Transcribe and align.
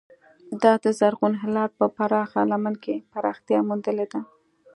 دا 0.61 0.73
د 0.83 0.85
زرغون 0.99 1.33
هلال 1.43 1.69
په 1.79 1.85
پراخه 1.95 2.41
لمن 2.51 2.75
کې 2.83 2.95
پراختیا 3.13 3.59
موندلې 3.67 4.05
ده. 4.11 4.21